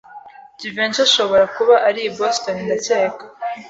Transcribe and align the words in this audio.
Jivency 0.59 0.99
ashobora 1.07 1.43
kuba 1.55 1.75
ari 1.87 2.01
i 2.03 2.11
Boston, 2.17 2.57
ndakeka. 2.65 3.23